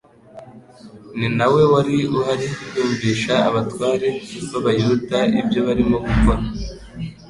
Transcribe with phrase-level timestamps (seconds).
[1.17, 4.07] ni na we wari uhari yumvisha abatware
[4.49, 6.41] b'abayuda ibyo barimo gukora.